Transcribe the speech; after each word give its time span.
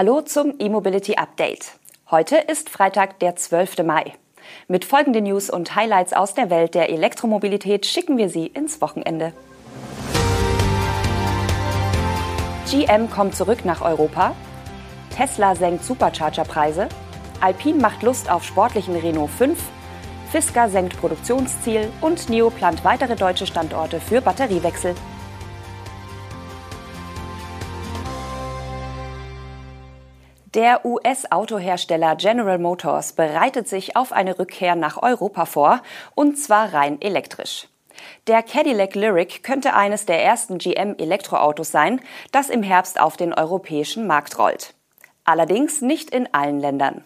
Hallo 0.00 0.20
zum 0.20 0.54
E-Mobility 0.60 1.16
Update. 1.16 1.72
Heute 2.08 2.36
ist 2.36 2.70
Freitag, 2.70 3.18
der 3.18 3.34
12. 3.34 3.78
Mai. 3.78 4.14
Mit 4.68 4.84
folgenden 4.84 5.24
News 5.24 5.50
und 5.50 5.74
Highlights 5.74 6.12
aus 6.12 6.34
der 6.34 6.50
Welt 6.50 6.76
der 6.76 6.90
Elektromobilität 6.90 7.84
schicken 7.84 8.16
wir 8.16 8.28
Sie 8.28 8.46
ins 8.46 8.80
Wochenende. 8.80 9.32
GM 12.70 13.10
kommt 13.10 13.34
zurück 13.34 13.64
nach 13.64 13.80
Europa. 13.80 14.36
Tesla 15.16 15.56
senkt 15.56 15.82
Supercharger-Preise. 15.82 16.88
Alpine 17.40 17.80
macht 17.80 18.04
Lust 18.04 18.30
auf 18.30 18.44
sportlichen 18.44 18.94
Renault 18.94 19.30
5. 19.30 19.58
Fisker 20.30 20.68
senkt 20.68 20.96
Produktionsziel 21.00 21.90
und 22.00 22.28
NIO 22.28 22.50
plant 22.50 22.84
weitere 22.84 23.16
deutsche 23.16 23.48
Standorte 23.48 23.98
für 23.98 24.20
Batteriewechsel. 24.20 24.94
Der 30.58 30.84
US-Autohersteller 30.84 32.16
General 32.16 32.58
Motors 32.58 33.12
bereitet 33.12 33.68
sich 33.68 33.96
auf 33.96 34.10
eine 34.10 34.40
Rückkehr 34.40 34.74
nach 34.74 35.00
Europa 35.00 35.44
vor, 35.44 35.82
und 36.16 36.36
zwar 36.36 36.74
rein 36.74 37.00
elektrisch. 37.00 37.68
Der 38.26 38.42
Cadillac 38.42 38.96
Lyric 38.96 39.44
könnte 39.44 39.74
eines 39.74 40.04
der 40.04 40.20
ersten 40.20 40.58
GM-Elektroautos 40.58 41.70
sein, 41.70 42.00
das 42.32 42.50
im 42.50 42.64
Herbst 42.64 43.00
auf 43.00 43.16
den 43.16 43.32
europäischen 43.32 44.08
Markt 44.08 44.36
rollt. 44.40 44.74
Allerdings 45.22 45.80
nicht 45.80 46.10
in 46.10 46.28
allen 46.34 46.58
Ländern. 46.58 47.04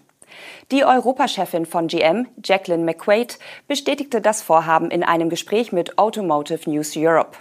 Die 0.71 0.87
Europachefin 0.87 1.67
von 1.67 1.89
GM, 1.89 2.29
Jacqueline 2.43 2.85
McQuaid, 2.85 3.39
bestätigte 3.69 4.23
das 4.23 4.41
Vorhaben 4.41 4.91
in 4.91 5.03
einem 5.03 5.29
Gespräch 5.29 5.73
mit 5.73 5.99
Automotive 5.99 6.71
News 6.71 6.95
Europe. 6.97 7.37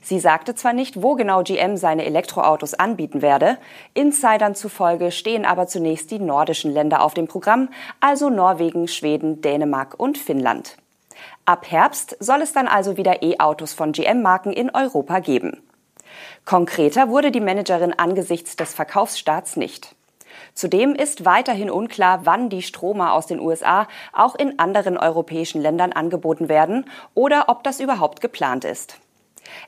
Sie 0.00 0.20
sagte 0.20 0.54
zwar 0.54 0.72
nicht, 0.72 1.02
wo 1.02 1.14
genau 1.14 1.42
GM 1.42 1.76
seine 1.76 2.04
Elektroautos 2.04 2.74
anbieten 2.74 3.22
werde, 3.22 3.58
Insidern 3.94 4.54
zufolge 4.54 5.10
stehen 5.10 5.44
aber 5.44 5.66
zunächst 5.66 6.10
die 6.10 6.18
nordischen 6.18 6.72
Länder 6.72 7.02
auf 7.02 7.14
dem 7.14 7.28
Programm, 7.28 7.68
also 8.00 8.30
Norwegen, 8.30 8.88
Schweden, 8.88 9.40
Dänemark 9.40 9.94
und 9.98 10.18
Finnland. 10.18 10.76
Ab 11.44 11.70
Herbst 11.70 12.16
soll 12.20 12.42
es 12.42 12.52
dann 12.52 12.68
also 12.68 12.96
wieder 12.96 13.22
E-Autos 13.22 13.74
von 13.74 13.92
GM-Marken 13.92 14.52
in 14.52 14.70
Europa 14.70 15.18
geben. 15.20 15.62
Konkreter 16.44 17.08
wurde 17.08 17.30
die 17.30 17.40
Managerin 17.40 17.92
angesichts 17.92 18.56
des 18.56 18.74
Verkaufsstarts 18.74 19.56
nicht. 19.56 19.94
Zudem 20.54 20.94
ist 20.94 21.24
weiterhin 21.24 21.70
unklar, 21.70 22.26
wann 22.26 22.48
die 22.48 22.62
Stromer 22.62 23.12
aus 23.12 23.26
den 23.26 23.40
USA 23.40 23.88
auch 24.12 24.34
in 24.34 24.58
anderen 24.58 24.96
europäischen 24.96 25.60
Ländern 25.60 25.92
angeboten 25.92 26.48
werden 26.48 26.86
oder 27.14 27.48
ob 27.48 27.64
das 27.64 27.80
überhaupt 27.80 28.20
geplant 28.20 28.64
ist. 28.64 28.98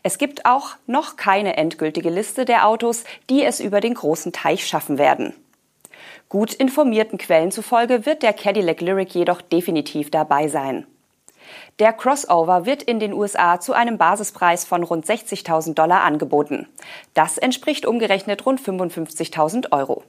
Es 0.03 0.19
gibt 0.19 0.47
auch 0.47 0.71
noch 0.87 1.17
keine 1.17 1.57
endgültige 1.57 2.11
Liste 2.11 2.45
der 2.45 2.67
Autos, 2.67 3.05
die 3.29 3.45
es 3.45 3.61
über 3.61 3.81
den 3.81 3.95
großen 3.95 4.33
Teich 4.33 4.67
schaffen 4.67 4.99
werden. 4.99 5.35
Gut 6.29 6.53
informierten 6.55 7.19
Quellen 7.19 7.53
zufolge 7.53 8.05
wird 8.05 8.23
der 8.23 8.33
Cadillac 8.33 8.81
Lyric 8.81 9.15
jedoch 9.15 9.41
definitiv 9.41 10.11
dabei 10.11 10.49
sein. 10.49 10.87
Der 11.79 11.93
Crossover 11.93 12.67
wird 12.67 12.83
in 12.83 12.99
den 12.99 13.13
USA 13.13 13.61
zu 13.61 13.73
einem 13.73 13.99
Basispreis 13.99 14.65
von 14.65 14.83
rund 14.83 15.07
60.000 15.07 15.75
Dollar 15.75 16.03
angeboten. 16.03 16.67
Das 17.15 17.39
entspricht 17.39 17.87
umgerechnet 17.87 18.45
rund 18.47 18.61
55.000 18.61 19.73
Euro. 19.73 20.03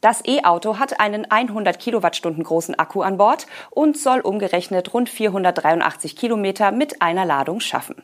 Das 0.00 0.24
E-Auto 0.24 0.78
hat 0.78 1.00
einen 1.00 1.30
100 1.30 1.78
Kilowattstunden 1.78 2.44
großen 2.44 2.78
Akku 2.78 3.02
an 3.02 3.16
Bord 3.16 3.46
und 3.70 3.98
soll 3.98 4.20
umgerechnet 4.20 4.92
rund 4.94 5.08
483 5.08 6.16
Kilometer 6.16 6.72
mit 6.72 7.02
einer 7.02 7.24
Ladung 7.24 7.60
schaffen. 7.60 8.02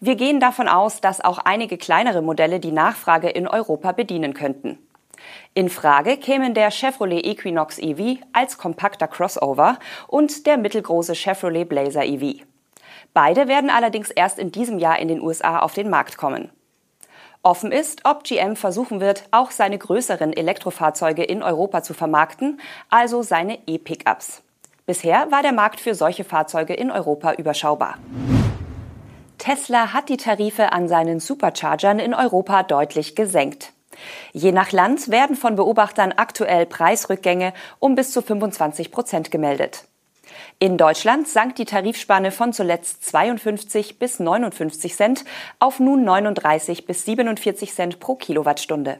Wir 0.00 0.16
gehen 0.16 0.40
davon 0.40 0.68
aus, 0.68 1.00
dass 1.00 1.22
auch 1.22 1.38
einige 1.38 1.78
kleinere 1.78 2.22
Modelle 2.22 2.60
die 2.60 2.72
Nachfrage 2.72 3.30
in 3.30 3.48
Europa 3.48 3.92
bedienen 3.92 4.34
könnten. 4.34 4.78
In 5.54 5.70
Frage 5.70 6.18
kämen 6.18 6.52
der 6.52 6.70
Chevrolet 6.70 7.24
Equinox 7.24 7.78
EV 7.78 8.18
als 8.32 8.58
kompakter 8.58 9.08
Crossover 9.08 9.78
und 10.06 10.46
der 10.46 10.58
mittelgroße 10.58 11.14
Chevrolet 11.14 11.64
Blazer 11.64 12.04
EV. 12.04 12.42
Beide 13.14 13.48
werden 13.48 13.70
allerdings 13.70 14.10
erst 14.10 14.38
in 14.38 14.52
diesem 14.52 14.78
Jahr 14.78 14.98
in 14.98 15.08
den 15.08 15.22
USA 15.22 15.60
auf 15.60 15.72
den 15.72 15.88
Markt 15.88 16.18
kommen. 16.18 16.50
Offen 17.42 17.72
ist, 17.72 18.00
ob 18.04 18.24
GM 18.24 18.56
versuchen 18.56 19.00
wird, 19.00 19.24
auch 19.30 19.50
seine 19.50 19.78
größeren 19.78 20.32
Elektrofahrzeuge 20.32 21.22
in 21.22 21.42
Europa 21.42 21.82
zu 21.82 21.94
vermarkten, 21.94 22.60
also 22.90 23.22
seine 23.22 23.58
E-Pickups. 23.66 24.42
Bisher 24.84 25.30
war 25.30 25.42
der 25.42 25.52
Markt 25.52 25.80
für 25.80 25.94
solche 25.94 26.24
Fahrzeuge 26.24 26.74
in 26.74 26.90
Europa 26.90 27.32
überschaubar. 27.34 27.98
Tesla 29.46 29.92
hat 29.92 30.08
die 30.08 30.16
Tarife 30.16 30.72
an 30.72 30.88
seinen 30.88 31.20
Superchargern 31.20 32.00
in 32.00 32.14
Europa 32.14 32.64
deutlich 32.64 33.14
gesenkt. 33.14 33.72
Je 34.32 34.50
nach 34.50 34.72
Land 34.72 35.08
werden 35.08 35.36
von 35.36 35.54
Beobachtern 35.54 36.10
aktuell 36.10 36.66
Preisrückgänge 36.66 37.52
um 37.78 37.94
bis 37.94 38.10
zu 38.10 38.22
25 38.22 38.90
Prozent 38.90 39.30
gemeldet. 39.30 39.84
In 40.58 40.76
Deutschland 40.76 41.28
sank 41.28 41.54
die 41.54 41.64
Tarifspanne 41.64 42.32
von 42.32 42.52
zuletzt 42.52 43.04
52 43.04 44.00
bis 44.00 44.18
59 44.18 44.96
Cent 44.96 45.24
auf 45.60 45.78
nun 45.78 46.02
39 46.02 46.84
bis 46.84 47.04
47 47.04 47.72
Cent 47.72 48.00
pro 48.00 48.16
Kilowattstunde. 48.16 48.98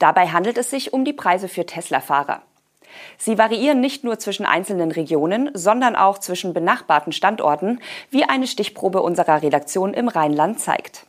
Dabei 0.00 0.30
handelt 0.30 0.58
es 0.58 0.70
sich 0.70 0.92
um 0.92 1.04
die 1.04 1.12
Preise 1.12 1.46
für 1.46 1.64
Tesla-Fahrer. 1.64 2.42
Sie 3.18 3.38
variieren 3.38 3.80
nicht 3.80 4.04
nur 4.04 4.18
zwischen 4.18 4.46
einzelnen 4.46 4.90
Regionen, 4.90 5.50
sondern 5.54 5.96
auch 5.96 6.18
zwischen 6.18 6.54
benachbarten 6.54 7.12
Standorten, 7.12 7.80
wie 8.10 8.24
eine 8.24 8.46
Stichprobe 8.46 9.02
unserer 9.02 9.42
Redaktion 9.42 9.94
im 9.94 10.08
Rheinland 10.08 10.60
zeigt. 10.60 11.06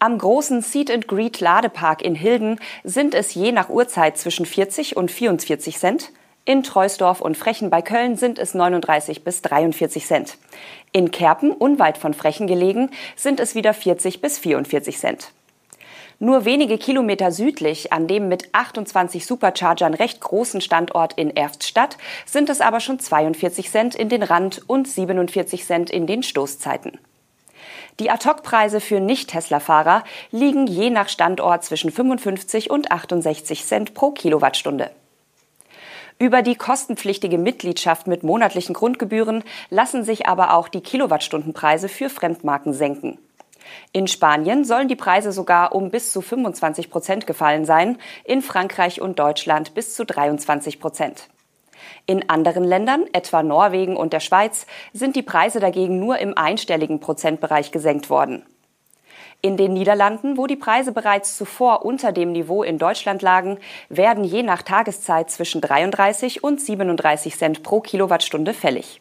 Am 0.00 0.16
großen 0.16 0.62
Seat 0.62 0.90
and 0.90 1.08
Greet 1.08 1.40
Ladepark 1.40 2.02
in 2.02 2.14
Hilden 2.14 2.60
sind 2.84 3.14
es 3.14 3.34
je 3.34 3.50
nach 3.50 3.68
Uhrzeit 3.68 4.16
zwischen 4.16 4.46
40 4.46 4.96
und 4.96 5.10
44 5.10 5.76
Cent. 5.76 6.12
In 6.44 6.62
Treusdorf 6.62 7.20
und 7.20 7.36
Frechen 7.36 7.68
bei 7.68 7.82
Köln 7.82 8.16
sind 8.16 8.38
es 8.38 8.54
39 8.54 9.24
bis 9.24 9.42
43 9.42 10.06
Cent. 10.06 10.38
In 10.92 11.10
Kerpen, 11.10 11.50
unweit 11.50 11.98
von 11.98 12.14
Frechen 12.14 12.46
gelegen, 12.46 12.90
sind 13.16 13.40
es 13.40 13.54
wieder 13.54 13.74
40 13.74 14.20
bis 14.20 14.38
44 14.38 14.96
Cent. 14.96 15.32
Nur 16.20 16.44
wenige 16.44 16.78
Kilometer 16.78 17.30
südlich, 17.30 17.92
an 17.92 18.08
dem 18.08 18.26
mit 18.26 18.52
28 18.52 19.24
Superchargern 19.24 19.94
recht 19.94 20.20
großen 20.20 20.60
Standort 20.60 21.12
in 21.12 21.30
Erftstadt, 21.30 21.96
sind 22.26 22.50
es 22.50 22.60
aber 22.60 22.80
schon 22.80 22.98
42 22.98 23.70
Cent 23.70 23.94
in 23.94 24.08
den 24.08 24.24
Rand- 24.24 24.62
und 24.66 24.88
47 24.88 25.64
Cent 25.64 25.90
in 25.90 26.08
den 26.08 26.24
Stoßzeiten. 26.24 26.98
Die 28.00 28.10
Ad-Hoc-Preise 28.10 28.80
für 28.80 28.98
Nicht-Tesla-Fahrer 28.98 30.02
liegen 30.32 30.66
je 30.66 30.90
nach 30.90 31.08
Standort 31.08 31.64
zwischen 31.64 31.92
55 31.92 32.68
und 32.68 32.90
68 32.90 33.64
Cent 33.64 33.94
pro 33.94 34.10
Kilowattstunde. 34.10 34.90
Über 36.18 36.42
die 36.42 36.56
kostenpflichtige 36.56 37.38
Mitgliedschaft 37.38 38.08
mit 38.08 38.24
monatlichen 38.24 38.74
Grundgebühren 38.74 39.44
lassen 39.70 40.02
sich 40.02 40.26
aber 40.26 40.54
auch 40.54 40.66
die 40.66 40.80
Kilowattstundenpreise 40.80 41.88
für 41.88 42.10
Fremdmarken 42.10 42.72
senken. 42.72 43.18
In 43.92 44.06
Spanien 44.06 44.64
sollen 44.64 44.88
die 44.88 44.96
Preise 44.96 45.32
sogar 45.32 45.74
um 45.74 45.90
bis 45.90 46.12
zu 46.12 46.20
25 46.20 46.90
Prozent 46.90 47.26
gefallen 47.26 47.64
sein, 47.64 47.98
in 48.24 48.42
Frankreich 48.42 49.00
und 49.00 49.18
Deutschland 49.18 49.74
bis 49.74 49.94
zu 49.94 50.04
23 50.04 50.80
Prozent. 50.80 51.28
In 52.06 52.28
anderen 52.28 52.64
Ländern, 52.64 53.04
etwa 53.12 53.42
Norwegen 53.42 53.96
und 53.96 54.12
der 54.12 54.20
Schweiz, 54.20 54.66
sind 54.92 55.16
die 55.16 55.22
Preise 55.22 55.60
dagegen 55.60 55.98
nur 55.98 56.18
im 56.18 56.36
einstelligen 56.36 57.00
Prozentbereich 57.00 57.70
gesenkt 57.70 58.10
worden. 58.10 58.44
In 59.40 59.56
den 59.56 59.72
Niederlanden, 59.72 60.36
wo 60.36 60.48
die 60.48 60.56
Preise 60.56 60.90
bereits 60.90 61.36
zuvor 61.36 61.84
unter 61.84 62.10
dem 62.10 62.32
Niveau 62.32 62.64
in 62.64 62.78
Deutschland 62.78 63.22
lagen, 63.22 63.58
werden 63.88 64.24
je 64.24 64.42
nach 64.42 64.62
Tageszeit 64.62 65.30
zwischen 65.30 65.60
33 65.60 66.42
und 66.42 66.60
37 66.60 67.36
Cent 67.36 67.62
pro 67.62 67.80
Kilowattstunde 67.80 68.52
fällig. 68.52 69.00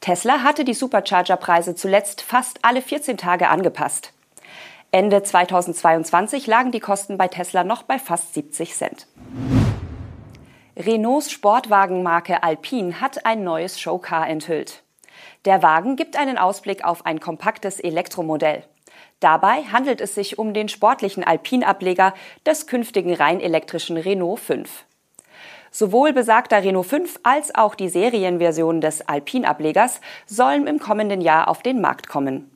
Tesla 0.00 0.42
hatte 0.42 0.64
die 0.64 0.74
Supercharger-Preise 0.74 1.74
zuletzt 1.74 2.22
fast 2.22 2.60
alle 2.62 2.82
14 2.82 3.16
Tage 3.16 3.48
angepasst. 3.48 4.12
Ende 4.90 5.22
2022 5.22 6.46
lagen 6.46 6.72
die 6.72 6.80
Kosten 6.80 7.18
bei 7.18 7.28
Tesla 7.28 7.64
noch 7.64 7.82
bei 7.82 7.98
fast 7.98 8.32
70 8.32 8.74
Cent. 8.74 9.06
Renaults 10.76 11.30
Sportwagenmarke 11.32 12.42
Alpine 12.42 13.00
hat 13.00 13.26
ein 13.26 13.42
neues 13.42 13.80
Showcar 13.80 14.28
enthüllt. 14.28 14.84
Der 15.44 15.62
Wagen 15.62 15.96
gibt 15.96 16.16
einen 16.16 16.38
Ausblick 16.38 16.84
auf 16.84 17.04
ein 17.04 17.18
kompaktes 17.18 17.80
Elektromodell. 17.80 18.64
Dabei 19.20 19.64
handelt 19.64 20.00
es 20.00 20.14
sich 20.14 20.38
um 20.38 20.54
den 20.54 20.68
sportlichen 20.68 21.24
Alpine-Ableger 21.24 22.14
des 22.46 22.68
künftigen 22.68 23.12
rein 23.12 23.40
elektrischen 23.40 23.96
Renault 23.96 24.38
5. 24.38 24.84
Sowohl 25.78 26.12
besagter 26.12 26.64
Renault 26.64 26.86
5 26.86 27.20
als 27.22 27.54
auch 27.54 27.76
die 27.76 27.88
Serienversion 27.88 28.80
des 28.80 29.06
Alpine-Ablegers 29.06 30.00
sollen 30.26 30.66
im 30.66 30.80
kommenden 30.80 31.20
Jahr 31.20 31.46
auf 31.46 31.62
den 31.62 31.80
Markt 31.80 32.08
kommen. 32.08 32.50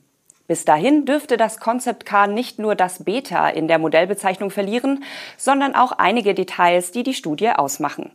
Bis 0.45 0.65
dahin 0.65 1.05
dürfte 1.05 1.37
das 1.37 1.61
Concept 1.61 2.05
Car 2.05 2.27
nicht 2.27 2.59
nur 2.59 2.75
das 2.75 3.05
Beta 3.05 3.47
in 3.47 3.69
der 3.69 3.79
Modellbezeichnung 3.79 4.51
verlieren, 4.51 5.05
sondern 5.37 5.73
auch 5.73 5.93
einige 5.93 6.33
Details, 6.33 6.91
die 6.91 7.03
die 7.03 7.13
Studie 7.13 7.51
ausmachen. 7.51 8.11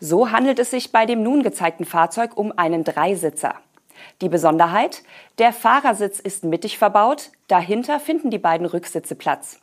So 0.00 0.30
handelt 0.30 0.58
es 0.58 0.70
sich 0.70 0.92
bei 0.92 1.04
dem 1.04 1.22
nun 1.22 1.42
gezeigten 1.42 1.84
Fahrzeug 1.84 2.34
um 2.34 2.56
einen 2.56 2.84
Dreisitzer. 2.84 3.56
Die 4.22 4.30
Besonderheit? 4.30 5.02
Der 5.36 5.52
Fahrersitz 5.52 6.20
ist 6.20 6.42
mittig 6.42 6.78
verbaut, 6.78 7.32
dahinter 7.48 8.00
finden 8.00 8.30
die 8.30 8.38
beiden 8.38 8.66
Rücksitze 8.66 9.14
Platz. 9.14 9.60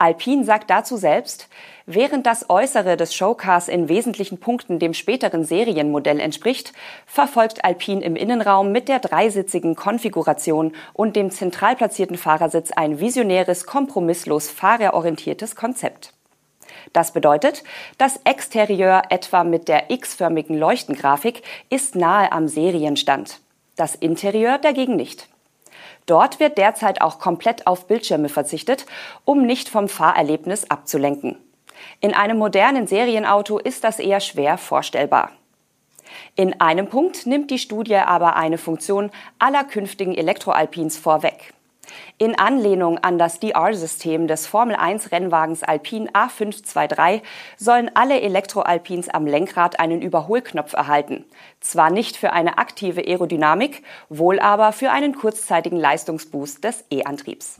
Alpine 0.00 0.44
sagt 0.44 0.70
dazu 0.70 0.96
selbst, 0.96 1.50
während 1.84 2.24
das 2.24 2.48
Äußere 2.48 2.96
des 2.96 3.14
Showcars 3.14 3.68
in 3.68 3.90
wesentlichen 3.90 4.40
Punkten 4.40 4.78
dem 4.78 4.94
späteren 4.94 5.44
Serienmodell 5.44 6.20
entspricht, 6.20 6.72
verfolgt 7.04 7.66
Alpine 7.66 8.02
im 8.02 8.16
Innenraum 8.16 8.72
mit 8.72 8.88
der 8.88 8.98
dreisitzigen 8.98 9.76
Konfiguration 9.76 10.72
und 10.94 11.16
dem 11.16 11.30
zentral 11.30 11.76
platzierten 11.76 12.16
Fahrersitz 12.16 12.70
ein 12.72 12.98
visionäres, 12.98 13.66
kompromisslos 13.66 14.48
fahrerorientiertes 14.48 15.54
Konzept. 15.54 16.14
Das 16.94 17.12
bedeutet, 17.12 17.62
das 17.98 18.20
Exterieur 18.24 19.02
etwa 19.10 19.44
mit 19.44 19.68
der 19.68 19.90
x-förmigen 19.90 20.56
Leuchtengrafik 20.56 21.42
ist 21.68 21.94
nahe 21.94 22.32
am 22.32 22.48
Serienstand. 22.48 23.40
Das 23.76 23.96
Interieur 23.96 24.56
dagegen 24.56 24.96
nicht. 24.96 25.28
Dort 26.06 26.40
wird 26.40 26.58
derzeit 26.58 27.00
auch 27.00 27.18
komplett 27.18 27.66
auf 27.66 27.86
Bildschirme 27.86 28.28
verzichtet, 28.28 28.86
um 29.24 29.46
nicht 29.46 29.68
vom 29.68 29.88
Fahrerlebnis 29.88 30.70
abzulenken. 30.70 31.38
In 32.00 32.14
einem 32.14 32.38
modernen 32.38 32.86
Serienauto 32.86 33.58
ist 33.58 33.84
das 33.84 33.98
eher 33.98 34.20
schwer 34.20 34.58
vorstellbar. 34.58 35.30
In 36.34 36.60
einem 36.60 36.88
Punkt 36.88 37.26
nimmt 37.26 37.50
die 37.50 37.58
Studie 37.58 37.96
aber 37.96 38.36
eine 38.36 38.58
Funktion 38.58 39.10
aller 39.38 39.64
künftigen 39.64 40.14
Elektroalpins 40.14 40.96
vorweg. 40.96 41.54
In 42.18 42.38
Anlehnung 42.38 42.98
an 42.98 43.18
das 43.18 43.40
DR-System 43.40 44.26
des 44.26 44.46
Formel-1-Rennwagens 44.46 45.62
Alpine 45.62 46.10
A523 46.10 47.22
sollen 47.56 47.90
alle 47.94 48.20
Elektroalpins 48.20 49.08
am 49.08 49.26
Lenkrad 49.26 49.80
einen 49.80 50.02
Überholknopf 50.02 50.72
erhalten. 50.74 51.24
Zwar 51.60 51.90
nicht 51.90 52.16
für 52.16 52.32
eine 52.32 52.58
aktive 52.58 53.02
Aerodynamik, 53.02 53.82
wohl 54.08 54.38
aber 54.38 54.72
für 54.72 54.90
einen 54.90 55.14
kurzzeitigen 55.14 55.76
Leistungsboost 55.76 56.64
des 56.64 56.84
E-Antriebs. 56.90 57.58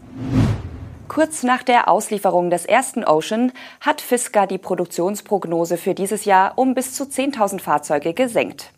Kurz 1.09 1.43
nach 1.43 1.65
der 1.65 1.89
Auslieferung 1.89 2.51
des 2.51 2.65
ersten 2.65 3.05
Ocean 3.05 3.51
hat 3.81 4.01
Fisker 4.01 4.47
die 4.47 4.59
Produktionsprognose 4.59 5.77
für 5.77 5.93
dieses 5.93 6.25
Jahr 6.25 6.53
um 6.57 6.75
bis 6.75 6.95
zu 6.95 7.03
10.000 7.03 7.61
Fahrzeuge 7.61 8.15
gesenkt. 8.15 8.71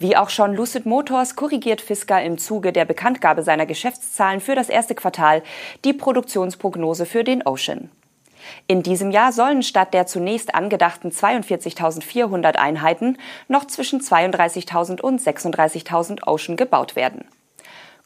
Wie 0.00 0.16
auch 0.16 0.30
schon 0.30 0.54
Lucid 0.54 0.86
Motors 0.86 1.34
korrigiert 1.34 1.80
Fisker 1.80 2.22
im 2.22 2.38
Zuge 2.38 2.72
der 2.72 2.84
Bekanntgabe 2.84 3.42
seiner 3.42 3.66
Geschäftszahlen 3.66 4.40
für 4.40 4.54
das 4.54 4.68
erste 4.68 4.94
Quartal 4.94 5.42
die 5.84 5.92
Produktionsprognose 5.92 7.04
für 7.04 7.24
den 7.24 7.44
Ocean. 7.44 7.90
In 8.68 8.84
diesem 8.84 9.10
Jahr 9.10 9.32
sollen 9.32 9.64
statt 9.64 9.92
der 9.94 10.06
zunächst 10.06 10.54
angedachten 10.54 11.10
42.400 11.10 12.54
Einheiten 12.54 13.18
noch 13.48 13.66
zwischen 13.66 14.00
32.000 14.00 15.00
und 15.00 15.20
36.000 15.20 16.26
Ocean 16.28 16.56
gebaut 16.56 16.94
werden. 16.94 17.24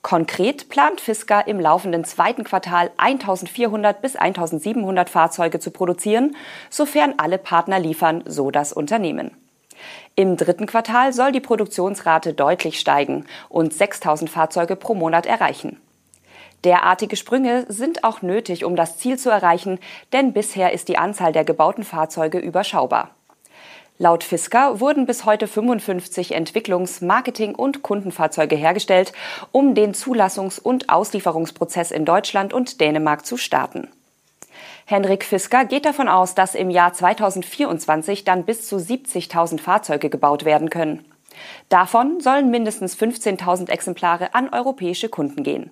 Konkret 0.01 0.71
plant 0.71 1.01
Fisker 1.01 1.47
im 1.47 1.61
laufenden 1.61 2.05
zweiten 2.05 2.43
Quartal 2.43 2.91
1400 2.97 4.01
bis 4.01 4.17
1700 4.17 5.11
Fahrzeuge 5.11 5.61
zu 5.61 5.71
produzieren, 5.71 6.35
sofern 6.71 7.15
alle 7.19 7.37
Partner 7.39 7.79
liefern, 7.79 8.25
so 8.27 8.51
das 8.51 8.73
Unternehmen. 8.73 9.42
Im 10.15 10.37
dritten 10.37 10.67
Quartal 10.67 11.13
soll 11.15 11.33
die 11.33 11.41
Produktionsrate 11.41 12.35
deutlich 12.35 12.79
steigen 12.79 13.25
und 13.49 13.73
6000 13.73 14.29
Fahrzeuge 14.29 14.77
pro 14.77 14.95
Monat 14.95 15.25
erreichen. 15.25 15.81
Derartige 16.65 17.17
Sprünge 17.17 17.65
sind 17.69 18.05
auch 18.05 18.23
nötig, 18.23 18.65
um 18.65 18.77
das 18.77 18.99
Ziel 18.99 19.19
zu 19.19 19.31
erreichen, 19.31 19.81
denn 20.13 20.33
bisher 20.33 20.73
ist 20.73 20.89
die 20.89 20.99
Anzahl 20.99 21.33
der 21.33 21.45
gebauten 21.45 21.83
Fahrzeuge 21.83 22.39
überschaubar. 22.39 23.11
Laut 23.99 24.23
Fisker 24.23 24.81
wurden 24.81 25.07
bis 25.07 25.25
heute 25.25 25.47
55 25.47 26.35
Entwicklungs-, 26.35 27.05
Marketing- 27.05 27.55
und 27.55 27.83
Kundenfahrzeuge 27.83 28.57
hergestellt, 28.57 29.13
um 29.51 29.75
den 29.75 29.95
Zulassungs- 29.95 30.61
und 30.61 30.89
Auslieferungsprozess 30.89 31.91
in 31.91 32.05
Deutschland 32.05 32.53
und 32.53 32.81
Dänemark 32.81 33.25
zu 33.25 33.37
starten. 33.37 33.89
Henrik 34.87 35.25
Fisker 35.25 35.65
geht 35.65 35.85
davon 35.85 36.09
aus, 36.09 36.35
dass 36.35 36.55
im 36.55 36.71
Jahr 36.71 36.93
2024 36.93 38.25
dann 38.25 38.45
bis 38.45 38.67
zu 38.67 38.77
70.000 38.77 39.61
Fahrzeuge 39.61 40.11
gebaut 40.11 40.45
werden 40.45 40.71
können. 40.71 41.05
Davon 41.69 42.21
sollen 42.21 42.51
mindestens 42.51 42.97
15.000 42.97 43.71
Exemplare 43.71 44.35
an 44.35 44.49
europäische 44.53 45.09
Kunden 45.09 45.43
gehen. 45.43 45.71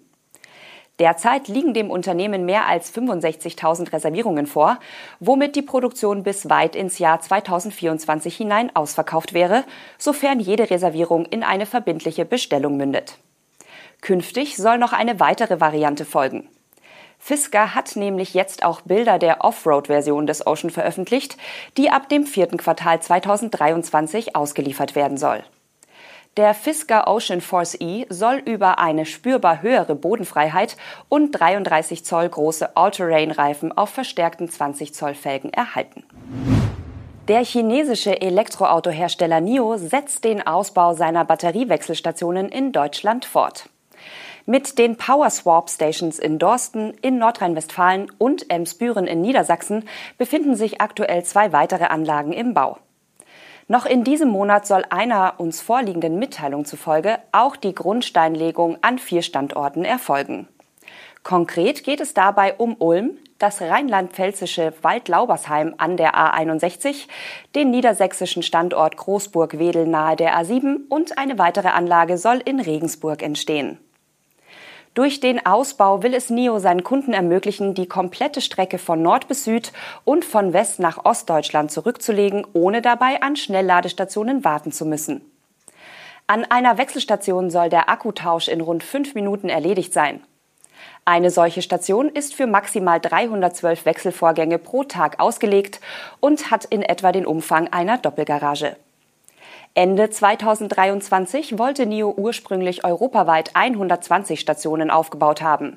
Derzeit 0.98 1.48
liegen 1.48 1.72
dem 1.72 1.90
Unternehmen 1.90 2.44
mehr 2.44 2.66
als 2.66 2.94
65.000 2.94 3.90
Reservierungen 3.92 4.46
vor, 4.46 4.78
womit 5.18 5.56
die 5.56 5.62
Produktion 5.62 6.22
bis 6.22 6.50
weit 6.50 6.76
ins 6.76 6.98
Jahr 6.98 7.20
2024 7.20 8.36
hinein 8.36 8.74
ausverkauft 8.76 9.32
wäre, 9.32 9.64
sofern 9.96 10.40
jede 10.40 10.68
Reservierung 10.68 11.24
in 11.24 11.42
eine 11.42 11.64
verbindliche 11.64 12.26
Bestellung 12.26 12.76
mündet. 12.76 13.16
Künftig 14.02 14.56
soll 14.56 14.76
noch 14.76 14.92
eine 14.92 15.20
weitere 15.20 15.58
Variante 15.58 16.04
folgen. 16.04 16.48
Fisker 17.22 17.74
hat 17.74 17.94
nämlich 17.96 18.32
jetzt 18.34 18.64
auch 18.64 18.80
Bilder 18.80 19.18
der 19.18 19.44
Offroad-Version 19.44 20.26
des 20.26 20.46
Ocean 20.46 20.70
veröffentlicht, 20.70 21.36
die 21.76 21.90
ab 21.90 22.08
dem 22.08 22.24
vierten 22.26 22.56
Quartal 22.56 23.00
2023 23.00 24.34
ausgeliefert 24.34 24.96
werden 24.96 25.18
soll. 25.18 25.44
Der 26.38 26.54
Fisker 26.54 27.06
Ocean 27.08 27.42
Force 27.42 27.76
E 27.78 28.06
soll 28.08 28.36
über 28.36 28.78
eine 28.78 29.04
spürbar 29.04 29.62
höhere 29.62 29.94
Bodenfreiheit 29.94 30.76
und 31.08 31.32
33 31.32 32.04
Zoll 32.04 32.28
große 32.28 32.76
All-Terrain-Reifen 32.76 33.76
auf 33.76 33.90
verstärkten 33.90 34.48
20 34.48 34.94
Zoll 34.94 35.14
Felgen 35.14 35.52
erhalten. 35.52 36.04
Der 37.28 37.44
chinesische 37.44 38.20
Elektroautohersteller 38.20 39.40
NIO 39.40 39.76
setzt 39.76 40.24
den 40.24 40.44
Ausbau 40.46 40.94
seiner 40.94 41.24
Batteriewechselstationen 41.24 42.48
in 42.48 42.72
Deutschland 42.72 43.24
fort. 43.24 43.68
Mit 44.50 44.78
den 44.78 44.96
Power 44.96 45.30
Swap 45.30 45.70
Stations 45.70 46.18
in 46.18 46.40
Dorsten 46.40 46.92
in 47.02 47.18
Nordrhein-Westfalen 47.18 48.10
und 48.18 48.50
Emsbüren 48.50 49.06
in 49.06 49.20
Niedersachsen 49.20 49.84
befinden 50.18 50.56
sich 50.56 50.80
aktuell 50.80 51.22
zwei 51.22 51.52
weitere 51.52 51.84
Anlagen 51.84 52.32
im 52.32 52.52
Bau. 52.52 52.78
Noch 53.68 53.86
in 53.86 54.02
diesem 54.02 54.28
Monat 54.28 54.66
soll 54.66 54.84
einer 54.90 55.34
uns 55.38 55.60
vorliegenden 55.60 56.18
Mitteilung 56.18 56.64
zufolge 56.64 57.20
auch 57.30 57.54
die 57.54 57.76
Grundsteinlegung 57.76 58.76
an 58.80 58.98
vier 58.98 59.22
Standorten 59.22 59.84
erfolgen. 59.84 60.48
Konkret 61.22 61.84
geht 61.84 62.00
es 62.00 62.12
dabei 62.12 62.54
um 62.54 62.74
Ulm, 62.80 63.18
das 63.38 63.60
rheinland-pfälzische 63.60 64.72
Waldlaubersheim 64.82 65.76
an 65.78 65.96
der 65.96 66.16
A61, 66.16 67.06
den 67.54 67.70
niedersächsischen 67.70 68.42
Standort 68.42 68.96
Großburg-Wedel 68.96 69.86
nahe 69.86 70.16
der 70.16 70.36
A7 70.36 70.88
und 70.88 71.18
eine 71.18 71.38
weitere 71.38 71.68
Anlage 71.68 72.18
soll 72.18 72.42
in 72.44 72.58
Regensburg 72.58 73.22
entstehen. 73.22 73.78
Durch 74.94 75.20
den 75.20 75.46
Ausbau 75.46 76.02
will 76.02 76.14
es 76.14 76.30
NIO 76.30 76.58
seinen 76.58 76.82
Kunden 76.82 77.12
ermöglichen, 77.12 77.74
die 77.74 77.86
komplette 77.86 78.40
Strecke 78.40 78.76
von 78.76 79.00
Nord 79.00 79.28
bis 79.28 79.44
Süd 79.44 79.72
und 80.04 80.24
von 80.24 80.52
West 80.52 80.80
nach 80.80 81.04
Ostdeutschland 81.04 81.70
zurückzulegen, 81.70 82.44
ohne 82.54 82.82
dabei 82.82 83.22
an 83.22 83.36
Schnellladestationen 83.36 84.44
warten 84.44 84.72
zu 84.72 84.84
müssen. 84.84 85.20
An 86.26 86.44
einer 86.44 86.76
Wechselstation 86.76 87.50
soll 87.50 87.68
der 87.68 87.88
Akkutausch 87.88 88.48
in 88.48 88.60
rund 88.60 88.82
fünf 88.82 89.14
Minuten 89.14 89.48
erledigt 89.48 89.92
sein. 89.92 90.22
Eine 91.04 91.30
solche 91.30 91.62
Station 91.62 92.08
ist 92.08 92.34
für 92.34 92.46
maximal 92.46 93.00
312 93.00 93.84
Wechselvorgänge 93.84 94.58
pro 94.58 94.84
Tag 94.84 95.20
ausgelegt 95.20 95.80
und 96.18 96.50
hat 96.50 96.64
in 96.64 96.82
etwa 96.82 97.12
den 97.12 97.26
Umfang 97.26 97.68
einer 97.68 97.98
Doppelgarage. 97.98 98.76
Ende 99.74 100.10
2023 100.10 101.56
wollte 101.56 101.86
NIO 101.86 102.12
ursprünglich 102.16 102.84
europaweit 102.84 103.54
120 103.54 104.40
Stationen 104.40 104.90
aufgebaut 104.90 105.42
haben. 105.42 105.76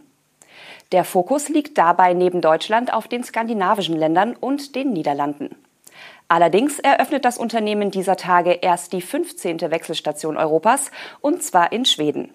Der 0.91 1.03
Fokus 1.03 1.47
liegt 1.49 1.77
dabei 1.77 2.13
neben 2.13 2.41
Deutschland 2.41 2.91
auf 2.91 3.07
den 3.07 3.23
skandinavischen 3.23 3.95
Ländern 3.95 4.35
und 4.35 4.75
den 4.75 4.93
Niederlanden. 4.93 5.55
Allerdings 6.27 6.79
eröffnet 6.79 7.23
das 7.23 7.37
Unternehmen 7.37 7.91
dieser 7.91 8.15
Tage 8.15 8.53
erst 8.53 8.93
die 8.93 9.01
15. 9.01 9.61
Wechselstation 9.61 10.37
Europas, 10.37 10.89
und 11.21 11.43
zwar 11.43 11.71
in 11.71 11.85
Schweden. 11.85 12.31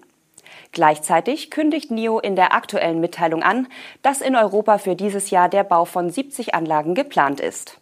Gleichzeitig 0.71 1.51
kündigt 1.51 1.91
NIO 1.91 2.19
in 2.19 2.37
der 2.37 2.53
aktuellen 2.53 3.01
Mitteilung 3.01 3.43
an, 3.43 3.67
dass 4.01 4.21
in 4.21 4.37
Europa 4.37 4.77
für 4.77 4.95
dieses 4.95 5.29
Jahr 5.29 5.49
der 5.49 5.65
Bau 5.65 5.83
von 5.83 6.09
70 6.09 6.55
Anlagen 6.55 6.95
geplant 6.95 7.41
ist. 7.41 7.79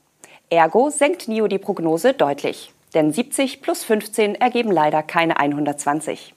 Ergo 0.50 0.90
senkt 0.90 1.28
NIO 1.28 1.48
die 1.48 1.60
Prognose 1.60 2.14
deutlich. 2.14 2.74
Denn 2.94 3.12
70 3.12 3.62
plus 3.62 3.84
15 3.84 4.36
ergeben 4.36 4.72
leider 4.72 5.04
keine 5.04 5.40
120. 5.40 6.34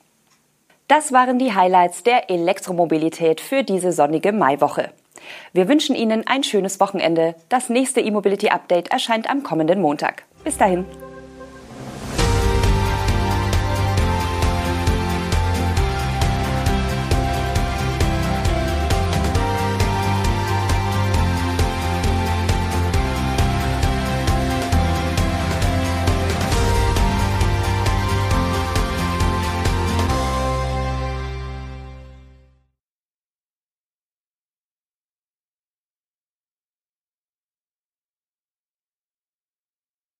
Das 0.88 1.12
waren 1.12 1.38
die 1.38 1.54
Highlights 1.54 2.02
der 2.02 2.30
Elektromobilität 2.30 3.40
für 3.40 3.62
diese 3.62 3.92
sonnige 3.92 4.32
Maiwoche. 4.32 4.90
Wir 5.52 5.68
wünschen 5.68 5.94
Ihnen 5.94 6.26
ein 6.26 6.42
schönes 6.42 6.80
Wochenende. 6.80 7.34
Das 7.48 7.68
nächste 7.68 8.00
E-Mobility 8.00 8.48
Update 8.48 8.88
erscheint 8.88 9.30
am 9.30 9.42
kommenden 9.42 9.80
Montag. 9.80 10.24
Bis 10.42 10.56
dahin. 10.56 10.84